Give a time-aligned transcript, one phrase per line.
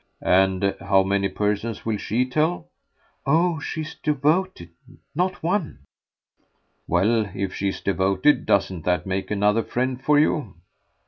[0.23, 2.65] "And how many persons will she tell?"
[3.23, 4.71] "Oh she's devoted.
[5.13, 5.81] Not one."
[6.87, 10.55] "Well, if she's devoted doesn't that make another friend for you?"